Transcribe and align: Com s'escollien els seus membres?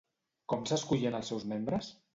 Com 0.53 0.65
s'escollien 0.71 1.21
els 1.21 1.31
seus 1.35 1.49
membres? 1.55 1.97